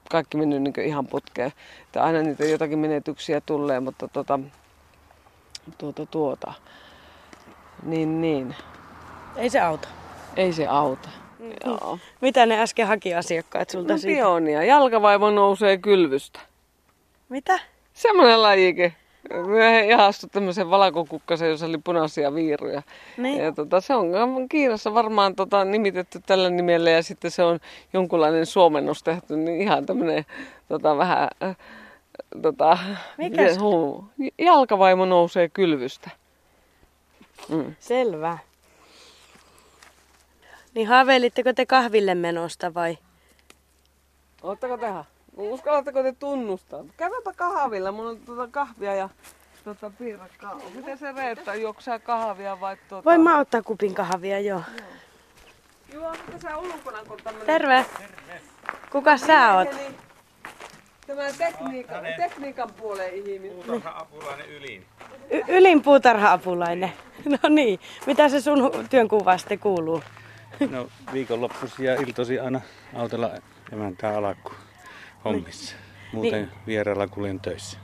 [0.10, 1.52] kaikki mennyt niin ihan putkeen.
[1.86, 4.40] Että aina niitä jotakin menetyksiä tulee, mutta tota,
[5.78, 6.54] tuota, tuota.
[7.84, 8.56] Niin, niin.
[9.36, 9.88] Ei se auta.
[10.38, 11.10] Ei se auta.
[11.40, 11.52] Mm.
[11.66, 12.00] Joo.
[12.22, 14.16] Mitä ne äsken haki asiakkaat sulta No siitä?
[14.16, 14.64] pionia.
[14.64, 16.40] Jalkavaivo nousee kylvystä.
[17.30, 17.60] Mitä?
[17.94, 18.94] Semmoinen lajike.
[19.48, 22.82] Me ihastu tämmöisen valakokukkasen, jossa oli punaisia viiruja.
[23.18, 23.44] Niin.
[23.44, 24.10] Ja tota, se on
[24.50, 27.60] Kiinassa varmaan tota, nimitetty tällä nimellä ja sitten se on
[27.94, 30.26] jonkunlainen suomennos tehty, niin ihan tämmöinen
[30.68, 31.58] tota, vähän, äh,
[32.42, 32.78] tota,
[33.18, 34.06] Mikä miten- se- huu,
[34.38, 36.10] jalkavaimo nousee kylvystä.
[37.50, 37.76] Mm.
[37.80, 38.38] Selvä.
[40.76, 42.98] Niin haaveilitteko te kahville menosta vai?
[44.44, 45.06] Oletteko tehdä?
[45.38, 46.84] Uskallatteko te tunnustaa?
[46.98, 49.10] Käydäpä kahvilla, mulla on tuota kahvia ja
[49.64, 50.60] tuota piirakkaa.
[50.76, 53.06] Miten se Reetta, juoksaa kahvia vai tuota?
[53.10, 54.62] Voin mä ottaa kupin kahvia, joo.
[55.94, 57.46] Juo, mitä sä ulkona, kun tämmönen...
[57.48, 57.86] Terve.
[58.92, 59.68] Kuka sä oot?
[59.74, 59.96] Eli
[61.10, 63.52] Tämä tekniikan, tekniikan puolen ihminen.
[63.66, 64.86] Puutarha-apulainen ylin.
[65.32, 66.92] Y- ylin puutarha-apulainen.
[67.44, 67.80] No niin.
[68.06, 70.04] Mitä se sun työnkuva sitten kuuluu?
[70.72, 72.62] No viikonloppuisin ja iltoisin aina
[72.96, 73.32] autolla
[73.74, 74.52] emäntää alakku
[75.26, 75.76] hommissa.
[76.14, 76.50] Muuten Niin.
[76.68, 77.78] vierailla kuljen töissä.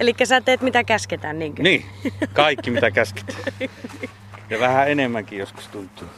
[0.00, 1.62] Eli sä teet mitä käsketään, niinkö?
[1.62, 1.84] Niin,
[2.32, 3.42] kaikki mitä käsketään.
[4.50, 6.08] Ja vähän enemmänkin joskus tuntuu.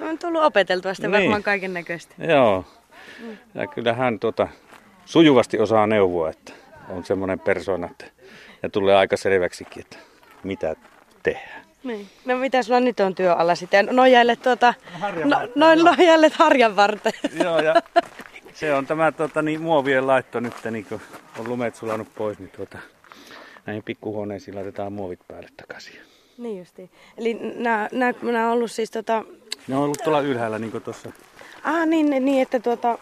[0.00, 1.20] On tullut opeteltua sitten Niin.
[1.22, 2.14] varmaan kaiken näköistä.
[2.18, 2.64] Joo.
[3.54, 4.48] Ja kyllä hän tuota,
[5.08, 6.52] sujuvasti osaa neuvoa, että
[6.88, 8.04] on semmoinen persona, että,
[8.62, 9.96] ja tulee aika selväksikin, että
[10.42, 10.76] mitä
[11.22, 11.64] tehdään.
[11.84, 12.06] Niin.
[12.24, 13.88] No mitä sulla nyt on työ alla sitten?
[13.92, 14.74] Nojailet tuota...
[15.24, 17.12] No, noin nojailet harjan varten.
[17.42, 17.74] Joo, ja
[18.54, 21.00] se on tämä tota, niin, muovien laitto nyt, niin kun
[21.38, 22.78] on lumet sulanut pois, niin tuota,
[23.66, 26.00] näihin pikkuhuoneisiin laitetaan muovit päälle takaisin.
[26.38, 26.90] niin justi.
[27.18, 29.24] Eli nämä, nämä, nämä on ollut siis tota...
[29.68, 31.12] Ne on ollut tuolla ylhäällä niin tuossa.
[31.64, 32.98] Ah niin, niin että tuota...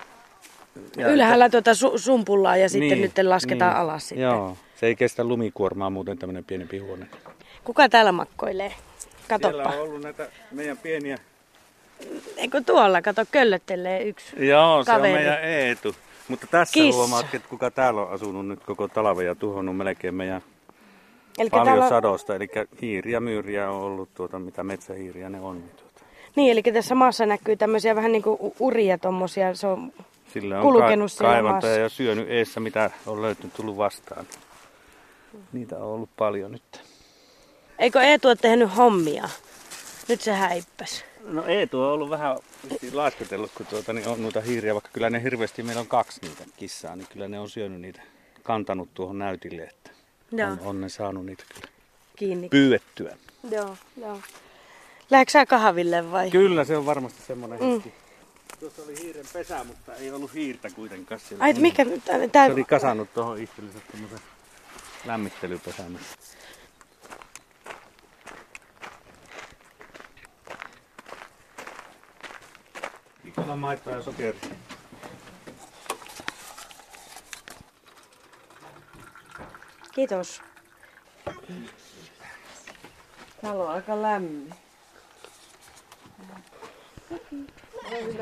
[0.99, 4.29] Ylhäällä tuota su, sumpullaan ja sitten nyt lasketaan alas sitten.
[4.29, 7.07] Niin, Joo, se ei kestä lumikuormaa muuten tämmöinen pienempi huone.
[7.65, 8.73] Kuka täällä makkoilee?
[8.99, 9.69] Siellä Katoppa.
[9.69, 11.19] on ollut näitä meidän pieniä...
[12.37, 14.47] Eikö tuolla, kato, köllöttelee yksi.
[14.47, 15.13] Joo, se Kaveri.
[15.13, 15.95] on meidän Eetu.
[16.29, 16.99] Mutta tässä Kissa.
[16.99, 20.43] huomaat, että kuka täällä on asunut nyt koko talven ja tuhonnut melkein meidän
[21.39, 22.35] Eli paljon täällä, sadosta.
[22.35, 22.49] Eli
[22.81, 25.57] hiiriä, myyriä on ollut, tuota, mitä metsähiiriä ne on.
[25.59, 26.01] Niin tuota.
[26.37, 29.55] niin, eli tässä maassa näkyy tämmöisiä vähän niin kuin uria tommosia.
[29.55, 29.93] Se on,
[30.33, 31.69] Sillä on kulkenut ka- maassa.
[31.69, 34.27] ja syönyt eessä, mitä on löytynyt tullut vastaan.
[35.53, 36.81] Niitä on ollut paljon nyt.
[37.79, 39.29] eikö Eetu ole tehnyt hommia?
[40.09, 41.05] Nyt se häippäs.
[41.25, 42.39] No Eetu on ollut vähän
[42.71, 46.21] vissiin lasketellut, kun tuota, niin on noita hiiriä, vaikka kyllä ne hirveästi, meillä on kaksi
[46.23, 48.03] niitä kissaa, niin kyllä ne on syönyt niitä,
[48.43, 49.91] kantanut tuohon näytille, että
[50.33, 51.69] Joo, on, on ne saanut niitä kyllä
[52.17, 52.49] kiinni.
[52.49, 53.17] pyydettyä.
[53.51, 54.19] Joo, joo.
[55.11, 56.31] Lähdekö sä kahville vai?
[56.31, 57.71] Kyllä se on varmasti semmoinen mm.
[57.73, 57.93] hetki.
[58.61, 61.45] Tuossa oli hiiren pesä, mutta ei ollut hiirtä kuitenkaan siellä.
[61.45, 64.19] Ai, mikä tää, tää, Se oli kasannut tuohon itsellensä tämmöisen
[65.05, 65.99] lämmittelypesän.
[73.25, 74.41] Ikola maitoa ja sokeria.
[79.93, 80.43] Kiitos.
[83.43, 84.55] Täällä on aika lämmin.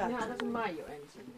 [0.09, 1.35] Ihan tässä maiju ensin.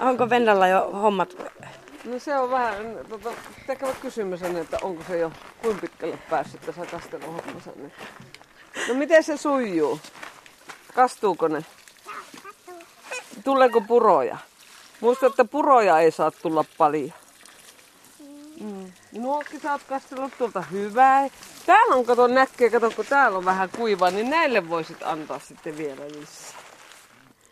[0.00, 1.36] Onko Vennalla jo hommat?
[2.04, 2.76] No se on vähän,
[3.08, 3.30] tota,
[3.66, 7.70] tekevä kysymys on, että onko se jo kuinka pitkälle päässyt tässä kasteluhommassa.
[7.76, 7.92] Niin.
[8.88, 10.00] No miten se sujuu?
[10.94, 11.64] Kastuuko ne?
[13.44, 14.38] Tuleeko puroja?
[15.00, 17.12] Muista, että puroja ei saa tulla paljon.
[18.60, 18.92] Mm.
[19.12, 21.28] Nuokki sä oot kastellut tuolta hyvää.
[21.66, 25.76] Täällä on, kato näkee, kato kun täällä on vähän kuivaa, niin näille voisit antaa sitten
[25.78, 26.60] vielä lisää.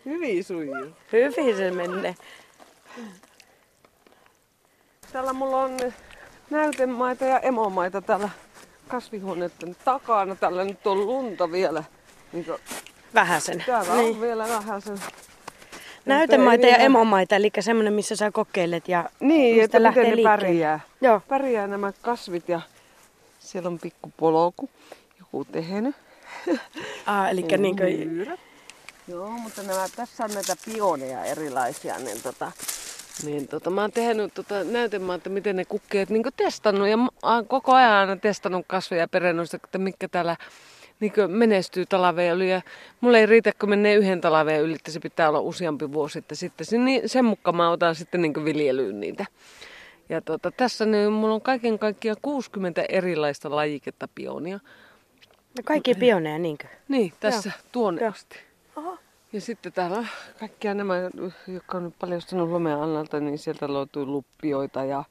[0.05, 0.93] Hyvin sujuu.
[1.13, 2.15] Hyvin se menee.
[5.13, 5.77] Täällä mulla on
[6.51, 8.29] näytemaita ja emomaita täällä
[8.89, 10.35] kasvihuoneiden takana.
[10.35, 11.85] Täällä nyt on lunta vielä.
[12.33, 12.47] Niin
[13.15, 13.65] Vähäsen.
[13.67, 14.15] täällä Niin.
[14.15, 14.93] on vielä vähän se...
[16.09, 20.17] Näytemaita ja emomaita, eli semmoinen, missä sä kokeilet ja Niin, mistä että lähtee miten ne
[20.17, 20.39] liikkeelle.
[20.47, 20.81] pärjää.
[21.01, 21.21] Joo.
[21.29, 22.61] Pärjää nämä kasvit ja
[23.39, 24.71] siellä on pikku polku.
[25.19, 25.97] Joku tehnyt.
[27.07, 28.27] Ah, eli niin kuin.
[29.09, 32.53] Joo, mutta nämä, tässä on näitä pioneja erilaisia, niin tota,
[33.25, 37.09] niin tota, mä oon tehnyt tota näytelmää, että miten ne kukkeet niin testannut ja mä
[37.23, 40.37] oon koko ajan aina testannut kasveja ja perennoista, että mitkä täällä
[41.01, 42.51] niin menestyy talveen yli.
[42.51, 42.63] Ja
[43.01, 46.35] mulle ei riitä, kun menee yhden talveen yli, että se pitää olla useampi vuosi, että
[46.35, 49.27] sitten niin, sen mukaan mä otan sitten niin viljelyyn niitä.
[50.09, 54.61] Ja tota, tässä niin mulla on kaiken kaikkiaan 60 erilaista lajiketta pionia.
[55.57, 56.67] no kaikki pioneja, niinkö?
[56.89, 58.11] Niin, tässä tuonne Joo.
[58.11, 58.37] asti.
[58.77, 58.99] Oho.
[59.33, 60.07] Ja sitten täällä
[60.41, 60.95] kaikkia nämä,
[61.47, 65.05] jotka on nyt paljastanut lomea annalta, niin sieltä löytyy luppioita ja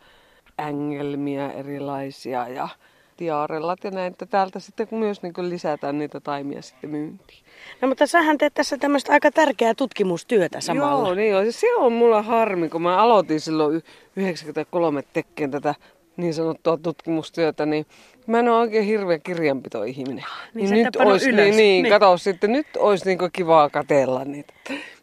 [0.59, 2.69] ängelmiä erilaisia ja
[3.17, 4.11] tiarellat ja näin.
[4.11, 7.39] Että täältä sitten myös niin lisätään niitä taimia sitten myyntiin.
[7.81, 11.07] No mutta sähän teet tässä tämmöistä aika tärkeää tutkimustyötä samalla.
[11.07, 11.53] Joo, niin on.
[11.53, 13.83] Se on mulla harmi, kun mä aloitin silloin
[14.15, 15.75] 93 tekkeen tätä
[16.17, 17.85] niin sanottua tutkimustyötä, niin
[18.27, 20.25] mä en ole oikein hirveä kirjanpitoihminen.
[20.53, 21.45] Niin, niin nyt olisi, ylös.
[21.45, 21.93] Niin, niin, niin.
[21.93, 24.53] kato sitten, nyt olisi niin kivaa katella niitä,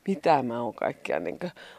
[0.09, 1.39] mitä mä oon kaikkia niin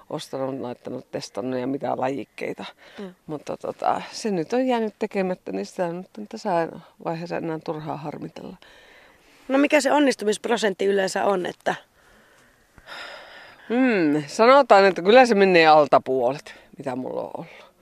[0.10, 2.66] ostanut, laittanut, testannut ja mitä lajikkeita.
[3.00, 3.14] Mm.
[3.26, 6.68] Mutta tota, se nyt on jäänyt tekemättä, niin sitä nyt on tässä
[7.06, 8.58] vaiheessa enää turhaa harmitella.
[9.48, 11.76] No mikä se onnistumisprosentti yleensä on, että...
[13.70, 17.74] Hmm, sanotaan, että kyllä se menee alta puolet, mitä mulla on ollut.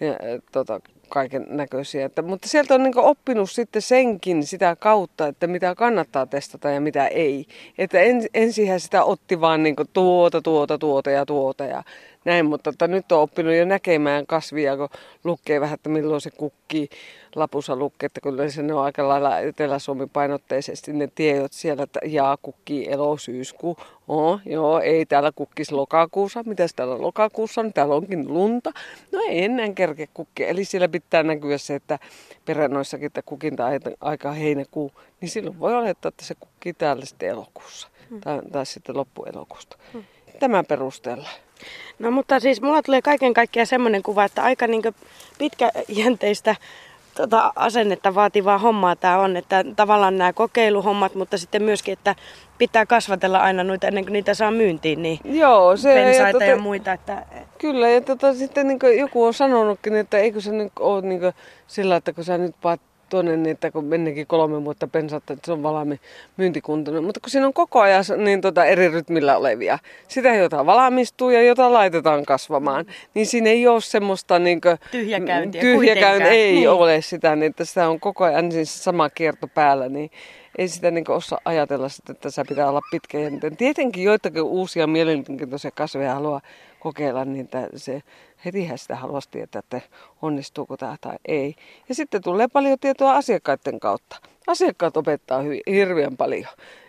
[0.00, 0.12] Ja,
[0.52, 2.10] tota, kaiken näköisiä.
[2.22, 7.06] Mutta sieltä on niin oppinut sitten senkin sitä kautta, että mitä kannattaa testata ja mitä
[7.06, 7.46] ei.
[7.78, 11.82] Että en, ensinhän sitä otti vaan niin tuota, tuota, tuota ja tuota ja
[12.26, 14.88] näin, mutta että nyt on oppinut jo näkemään kasvia, kun
[15.24, 16.88] lukee vähän, että milloin se kukkii
[17.34, 22.36] lapussa lukee, että kyllä se on aika lailla Etelä-Suomi painotteisesti ne tiedot siellä, että jaa
[22.42, 23.76] kukkii elo, syyskuu,
[24.08, 28.72] oh, joo, ei täällä kukkisi lokakuussa, mitäs täällä lokakuussa on, täällä onkin lunta,
[29.12, 31.98] no ei enää kerke kukki, eli siellä pitää näkyä se, että
[32.44, 33.64] perennoissakin, että kukinta
[34.00, 38.20] aika heinäkuu, niin silloin voi olettaa, että se kukkii täällä sitten elokuussa, hmm.
[38.20, 39.76] tai, tai sitten loppuelokuusta.
[39.92, 40.04] Hmm.
[40.38, 41.28] Tämän perusteella.
[41.98, 44.82] No mutta siis mulla tulee kaiken kaikkiaan semmoinen kuva, että aika niin
[45.38, 46.56] pitkäjänteistä
[47.16, 52.14] tota, asennetta vaativaa hommaa tämä on, että tavallaan nämä kokeiluhommat, mutta sitten myöskin, että
[52.58, 56.44] pitää kasvatella aina noita ennen kuin niitä saa myyntiin, niin Joo, se, pensaita ja, tota,
[56.44, 56.92] ja muita.
[56.92, 57.22] Että...
[57.58, 61.20] Kyllä, ja tota, sitten niin joku on sanonutkin, että eikö se nyt ole niin
[61.66, 65.52] sillä, että kun sä nyt paat tuonne, että kun mennekin kolme vuotta pensatta, että se
[65.52, 66.00] on valmi
[66.36, 67.04] myyntikuntoinen.
[67.04, 71.42] Mutta kun siinä on koko ajan niin tota eri rytmillä olevia, sitä jota valmistuu ja
[71.42, 75.60] jota laitetaan kasvamaan, niin siinä ei ole semmoista niin tyhjäkäyntiä.
[75.60, 76.70] Tyhjäkäyntiä ei niin.
[76.70, 80.10] ole sitä, niin että sitä on koko ajan siis sama kierto päällä, niin
[80.58, 83.56] ei sitä niin osaa ajatella, että se pitää olla pitkäjänteinen.
[83.56, 86.40] Tietenkin joitakin uusia mielenkiintoisia kasveja haluaa
[86.80, 88.02] kokeilla, niin se
[88.44, 89.80] hetihän sitä haluaisi tietää, että
[90.22, 91.54] onnistuuko tämä tai ei.
[91.88, 94.16] Ja sitten tulee paljon tietoa asiakkaiden kautta.
[94.46, 96.46] Asiakkaat opettaa hyvin, hirveän paljon,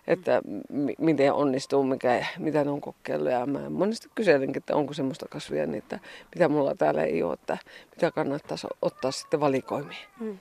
[0.08, 3.32] että m- miten onnistuu, mikä, mitä ne on kokeillut.
[3.32, 6.00] Ja mä monesti kyselenkin, että onko semmoista kasvia, niin että
[6.36, 7.58] mitä mulla täällä ei ole, että
[7.96, 10.06] mitä kannattaisi ottaa sitten valikoimiin.
[10.20, 10.38] Hmm.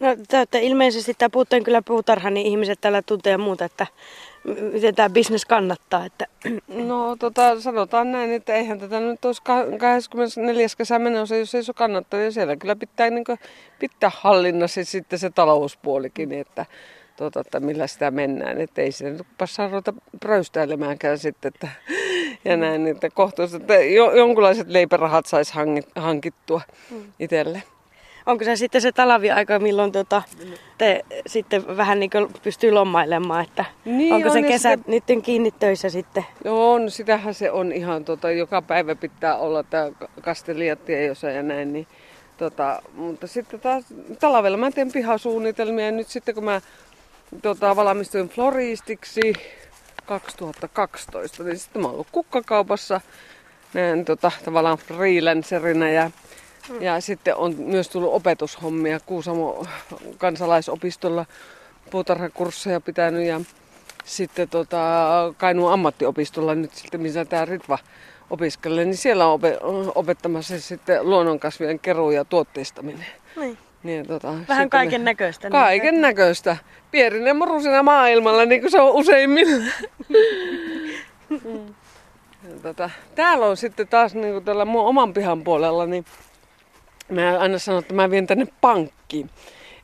[0.00, 3.86] No olette ilmeisesti tämä puutteen kyllä puutarha, niin ihmiset täällä tuntee muuta, että
[4.72, 6.04] miten tämä bisnes kannattaa.
[6.04, 6.26] Että...
[6.68, 9.42] No tota, sanotaan näin, että eihän tätä nyt olisi
[9.78, 10.66] 24.
[10.78, 12.20] kesä menossa, jos ei se kannattaa.
[12.20, 13.38] Ja siellä kyllä pitää, niin kuin,
[13.78, 16.66] pitää hallinnassa sitten se talouspuolikin, niin että,
[17.16, 18.60] tota, että millä sitä mennään.
[18.60, 21.52] Että ei sitä nyt passaa ruveta pröystäilemäänkään sitten.
[21.54, 21.68] Että,
[22.50, 25.52] ja näin, että kohtuus, että jo, jonkunlaiset leipärahat saisi
[25.96, 27.12] hankittua mm.
[27.18, 27.62] itselle.
[28.26, 30.22] Onko se sitten se talaviaika, milloin tota,
[30.78, 34.90] te sitten vähän niin kuin pystyy lommailemaan, että niin onko on, se kesä sitten...
[34.90, 36.26] niiden kiinni töissä sitten?
[36.44, 40.88] Joo, on, sitähän se on ihan, tota, joka päivä pitää olla tämä kastelijat
[41.34, 41.86] ja näin, niin
[42.42, 43.84] Tota, mutta sitten taas
[44.20, 46.60] talvella mä teen pihasuunnitelmia ja nyt sitten kun mä
[47.42, 49.32] tota, valmistuin floristiksi
[50.06, 53.00] 2012, niin sitten mä oon ollut kukkakaupassa
[53.74, 56.10] näin tota, tavallaan freelancerina ja
[56.80, 59.66] ja sitten on myös tullut opetushommia Kuusamo
[60.18, 61.26] kansalaisopistolla
[61.90, 63.40] puutarhakursseja pitänyt ja
[64.04, 64.78] sitten tota,
[65.36, 67.78] Kainuun ammattiopistolla nyt sitten, missä tämä Ritva
[68.30, 73.06] opiskelee, niin siellä on opettamassa sitten luonnonkasvien keruu ja tuotteistaminen.
[73.36, 73.58] Niin.
[73.82, 75.50] Niin, tota, Vähän kaiken näköistä.
[75.50, 76.56] Kaiken näköistä.
[76.90, 79.64] Pierinen morusina maailmalla, niin kuin se on useimmilla.
[81.30, 81.74] mm.
[82.62, 86.04] tota, täällä on sitten taas niin kuin tällä mun oman pihan puolella, niin
[87.08, 89.30] Mä aina sanon, että mä vien tänne pankkiin.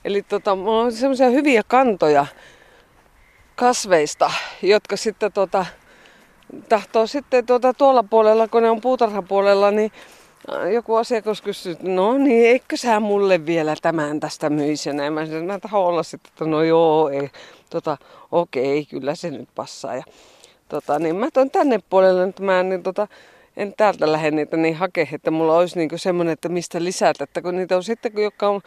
[0.04, 2.26] Eli tota, mulla on semmoisia hyviä kantoja
[3.56, 4.30] kasveista,
[4.62, 5.66] jotka sitten tota,
[6.68, 9.92] tahtoo sitten tuota, tuolla puolella, kun ne on puutarhapuolella, niin
[10.52, 14.88] äh, joku asiakas kysyy, että no niin, eikö sä mulle vielä tämän tästä myisi?
[14.88, 17.30] Ja mä sanoin, mä tahdon olla sitten, että no joo, ei,
[17.70, 17.96] tota,
[18.32, 19.96] okei, kyllä se nyt passaa.
[19.96, 20.02] Ja,
[20.68, 23.08] tota, niin mä tuon tänne puolelle, että mä niin, tota,
[23.58, 27.24] en täältä lähde niitä niin hakea, että mulla olisi niinku semmoinen, että mistä lisätä.
[27.24, 28.60] Että kun niitä on sitten, jotka on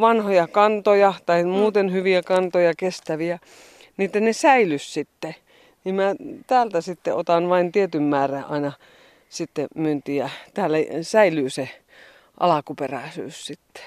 [0.00, 1.48] vanhoja kantoja tai mm.
[1.48, 3.38] muuten hyviä kantoja, kestäviä,
[3.96, 5.34] niin ne säilys sitten.
[5.84, 6.14] Niin mä
[6.46, 8.72] täältä sitten otan vain tietyn määrän aina
[9.28, 10.30] sitten myyntiä.
[10.54, 11.68] Täällä säilyy se
[12.40, 13.84] alakuperäisyys sitten.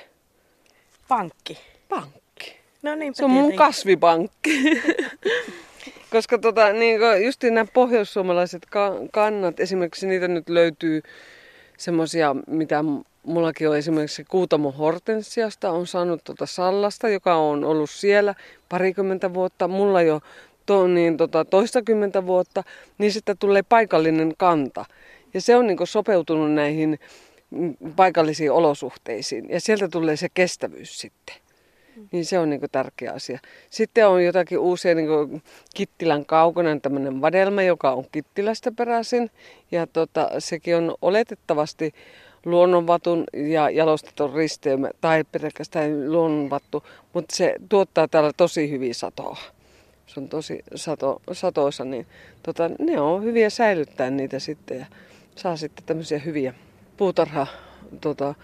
[1.07, 1.57] Pankki.
[1.89, 2.57] Pankki.
[2.81, 3.15] No niin.
[3.15, 4.61] Se on mun kasvipankki.
[6.11, 8.67] Koska tota, niin just nämä pohjoissuomalaiset
[9.11, 11.01] kannat, esimerkiksi niitä nyt löytyy
[11.77, 12.83] semmoisia, mitä
[13.23, 18.35] mullakin on esimerkiksi Kuutamo Hortensiasta, on saanut tuota Sallasta, joka on ollut siellä
[18.69, 19.67] parikymmentä vuotta.
[19.67, 20.21] Mulla jo
[20.65, 22.63] to, niin, tota, toistakymmentä vuotta,
[22.97, 24.85] niin sitten tulee paikallinen kanta.
[25.33, 26.99] Ja se on niin sopeutunut näihin
[27.95, 29.49] paikallisiin olosuhteisiin.
[29.49, 31.46] Ja sieltä tulee se kestävyys sitten.
[32.11, 33.39] Niin se on niin tärkeä asia.
[33.69, 35.41] Sitten on jotakin uusia niin
[35.75, 39.31] Kittilän kaukonen tämmöinen vadelma, joka on Kittilästä peräisin.
[39.71, 41.93] Ja tota, sekin on oletettavasti
[42.45, 46.83] luonnonvatun ja jalostetun risteymä, tai pelkästään luonnonvattu,
[47.13, 49.37] mutta se tuottaa täällä tosi hyvin satoa.
[50.07, 52.07] Se on tosi sato, satoisa, niin
[52.43, 54.85] tota, ne on hyviä säilyttää niitä sitten ja
[55.35, 56.53] saa sitten tämmöisiä hyviä
[56.97, 57.47] puutarha
[58.01, 58.35] tota,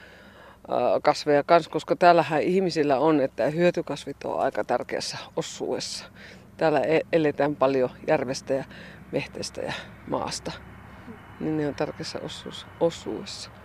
[1.03, 6.05] kasveja kanssa, koska täällähän ihmisillä on, että hyötykasvit on aika tärkeässä osuudessa.
[6.57, 8.63] Täällä e-, eletään paljon järvestä ja
[9.11, 9.73] mehtestä ja
[10.07, 10.51] maasta,
[11.39, 12.19] niin ne on tärkeässä
[12.79, 13.62] osuudessa.